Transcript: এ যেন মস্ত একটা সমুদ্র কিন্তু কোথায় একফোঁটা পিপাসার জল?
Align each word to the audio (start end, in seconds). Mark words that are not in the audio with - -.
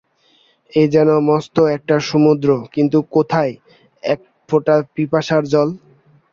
এ 0.73 0.93
যেন 0.93 1.09
মস্ত 1.27 1.55
একটা 1.75 1.95
সমুদ্র 2.09 2.49
কিন্তু 2.73 2.97
কোথায় 3.15 3.53
একফোঁটা 4.03 4.75
পিপাসার 4.95 5.43
জল? 5.53 5.69